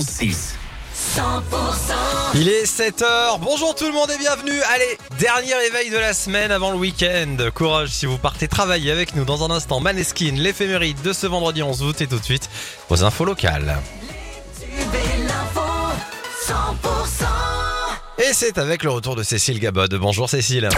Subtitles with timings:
[0.00, 0.54] 91.6.
[1.16, 1.20] 100%
[2.34, 4.58] Il est 7h, bonjour tout le monde et bienvenue.
[4.74, 7.36] Allez, dernier éveil de la semaine avant le week-end.
[7.54, 9.80] Courage si vous partez travailler avec nous dans un instant.
[9.80, 12.48] Maneskin, l'éphéméride de ce vendredi 11 août et tout de suite
[12.88, 13.78] aux infos locales.
[14.92, 15.60] Belle info
[16.46, 20.68] 100% Et c'est avec le retour de Cécile Gabod, bonjour Cécile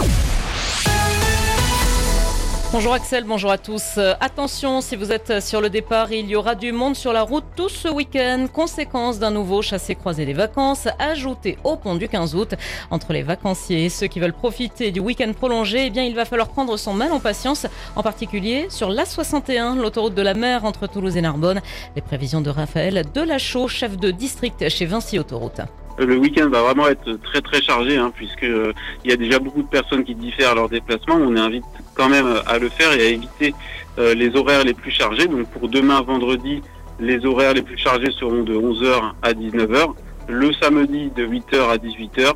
[2.71, 3.93] Bonjour Axel, bonjour à tous.
[3.97, 7.21] Euh, attention, si vous êtes sur le départ, il y aura du monde sur la
[7.21, 8.47] route tout ce week-end.
[8.51, 12.55] Conséquence d'un nouveau chassé-croisé des vacances ajouté au pont du 15 août.
[12.91, 16.25] Entre les vacanciers et ceux qui veulent profiter du week-end prolongé, eh bien, il va
[16.25, 17.65] falloir prendre son mal en patience,
[17.95, 21.61] en particulier sur l'A61, l'autoroute de la mer entre Toulouse et Narbonne.
[21.95, 25.61] Les prévisions de Raphaël Delachaux, chef de district chez Vinci Autoroute.
[25.97, 28.73] Le week-end va vraiment être très très chargé hein, puisque euh,
[29.05, 31.15] y a déjà beaucoup de personnes qui diffèrent leur déplacement.
[31.15, 31.63] On invite
[31.95, 33.53] quand même à le faire et à éviter
[33.97, 35.27] euh, les horaires les plus chargés.
[35.27, 36.61] Donc pour demain vendredi,
[36.99, 39.93] les horaires les plus chargés seront de 11h à 19h,
[40.27, 42.33] le samedi de 8h à 18h,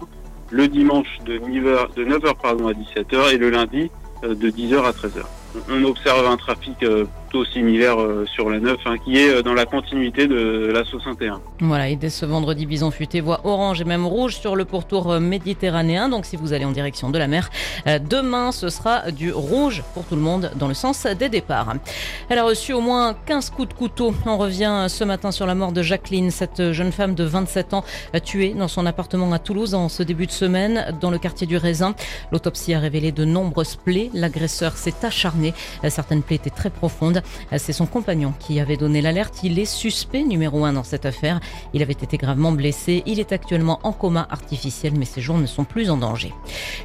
[0.52, 3.92] le dimanche de 9h, de 9h pardon, à 17h et le lundi
[4.23, 5.23] euh, de 10h à 13h.
[5.69, 9.41] On observe un trafic euh, plutôt similaire euh, sur la 9 hein, qui est euh,
[9.44, 11.39] dans la continuité de la 61.
[11.59, 15.11] Voilà, et dès ce vendredi, Bison Futé voit orange et même rouge sur le pourtour
[15.11, 16.09] euh, méditerranéen.
[16.09, 17.50] Donc si vous allez en direction de la mer,
[18.09, 21.75] demain ce sera du rouge pour tout le monde dans le sens des départs.
[22.30, 24.13] Elle a reçu au moins 15 coups de couteau.
[24.25, 27.83] On revient ce matin sur la mort de Jacqueline, cette jeune femme de 27 ans
[28.23, 31.57] tuée dans son appartement à Toulouse en ce début de semaine dans le quartier du
[31.57, 31.94] Raisin.
[32.31, 34.09] L'autopsie a révélé de nombreuses plaies.
[34.13, 35.53] L'agresseur s'est acharné.
[35.88, 37.19] Certaines plaies étaient très profondes.
[37.58, 39.39] C'est son compagnon qui avait donné l'alerte.
[39.44, 41.39] Il est suspect numéro un dans cette affaire.
[41.73, 43.03] Il avait été gravement blessé.
[43.06, 46.34] Il est actuellement en coma artificiel, mais ses jours ne sont plus en danger.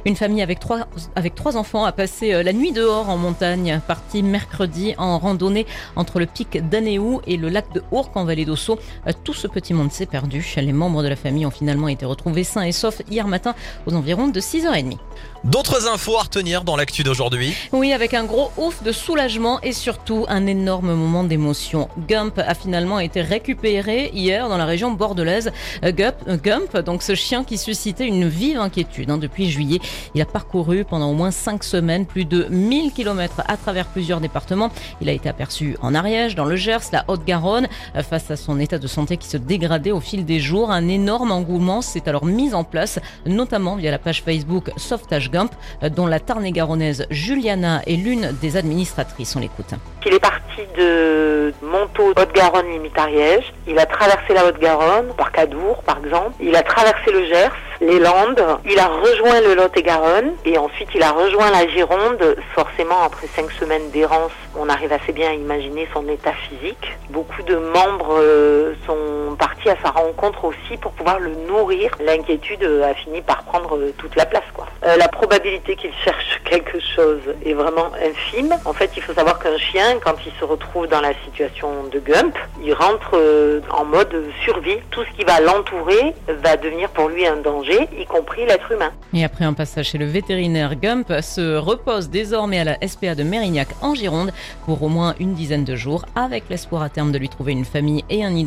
[0.05, 3.81] Une famille avec trois, avec trois enfants a passé euh, la nuit dehors en montagne,
[3.87, 8.45] partie mercredi en randonnée entre le pic d'Anéou et le lac de Ourcq en vallée
[8.45, 8.77] d'Ossau.
[9.07, 10.45] Euh, Tout ce petit monde s'est perdu.
[10.57, 13.93] Les membres de la famille ont finalement été retrouvés sains et saufs hier matin aux
[13.93, 14.97] environs de 6h30.
[15.43, 17.53] D'autres infos à retenir dans l'actu d'aujourd'hui?
[17.71, 21.89] Oui, avec un gros ouf de soulagement et surtout un énorme moment d'émotion.
[22.07, 25.51] Gump a finalement été récupéré hier dans la région bordelaise.
[25.83, 29.79] Euh, Gump, euh, Gump, donc ce chien qui suscitait une vive inquiétude hein, depuis juillet.
[30.13, 34.19] Il a parcouru pendant au moins cinq semaines plus de 1000 km à travers plusieurs
[34.19, 34.71] départements.
[35.01, 37.67] Il a été aperçu en Ariège, dans le Gers, la Haute-Garonne.
[37.95, 40.87] Euh, Face à son état de santé qui se dégradait au fil des jours, un
[40.87, 45.51] énorme engouement s'est alors mis en place, notamment via la page Facebook Sauvetage Gump,
[45.95, 49.35] dont la Tarn-et-Garonnaise Juliana est l'une des administratrices.
[49.35, 49.73] On l'écoute.
[50.15, 53.53] Est parti de Montaut, Haute-Garonne, limite Ariège.
[53.67, 56.31] Il a traversé la Haute-Garonne, par Cadour par exemple.
[56.39, 58.43] Il a traversé le Gers, les Landes.
[58.65, 60.33] Il a rejoint le Lot-et-Garonne.
[60.45, 62.35] Et ensuite, il a rejoint la Gironde.
[62.53, 66.97] Forcément, après cinq semaines d'errance, on arrive assez bien à imaginer son état physique.
[67.09, 71.91] Beaucoup de membres euh, sont partis à sa rencontre aussi pour pouvoir le nourrir.
[71.99, 74.43] L'inquiétude euh, a fini par prendre euh, toute la place.
[74.53, 74.67] Quoi.
[74.85, 78.53] Euh, la probabilité qu'il cherche quelque chose est vraiment infime.
[78.65, 81.99] En fait, il faut savoir qu'un chien, quand il se retrouve dans la situation de
[81.99, 84.77] Gump, il rentre euh, en mode survie.
[84.91, 88.91] Tout ce qui va l'entourer va devenir pour lui un danger, y compris l'être humain.
[89.13, 93.23] Et après un passage chez le vétérinaire, Gump se repose désormais à la SPA de
[93.23, 94.31] Mérignac en Gironde
[94.65, 97.65] pour au moins une dizaine de jours, avec l'espoir à terme de lui trouver une
[97.65, 98.45] famille et un nid.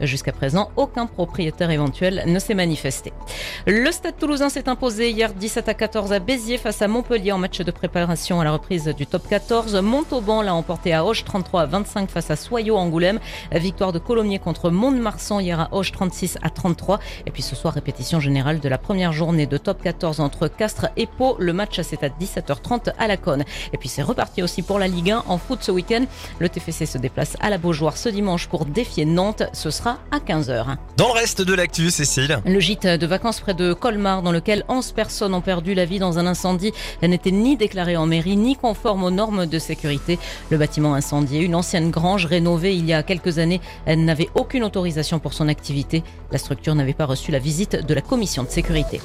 [0.00, 3.12] Jusqu'à présent, aucun propriétaire éventuel ne s'est manifesté.
[3.66, 7.38] Le Stade toulousain s'est imposé hier 17 à 14 à Béziers face à Montpellier en
[7.38, 9.76] match de préparation à la reprise du top 14.
[9.82, 13.20] Montauban l'a emporté à Auch 33 à 25 face à Soyaux Angoulême.
[13.52, 17.00] Victoire de Colomiers contre Mont-de-Marsan hier à Auch 36 à 33.
[17.26, 20.88] Et puis ce soir, répétition générale de la première journée de top 14 entre Castres
[20.96, 21.36] et Pau.
[21.38, 23.44] Le match c'est à 17h30 à la Cône.
[23.74, 26.06] Et puis c'est reparti aussi pour la Ligue 1 en foot ce week-end.
[26.38, 29.42] Le TFC se déplace à la Beaujoire ce dimanche pour défier Nantes.
[29.52, 30.76] Ce sera à 15h.
[30.96, 34.64] Dans le reste de l'actu, Cécile Le gîte de vacances près de Colmar, dans lequel
[34.68, 38.56] 11 personnes ont perdu la vie dans un incendie, n'était ni déclaré en mairie, ni
[38.56, 40.18] conforme aux normes de sécurité.
[40.50, 44.64] Le bâtiment incendié, une ancienne grange rénovée il y a quelques années, elle n'avait aucune
[44.64, 46.02] autorisation pour son activité.
[46.32, 49.00] La structure n'avait pas reçu la visite de la commission de sécurité.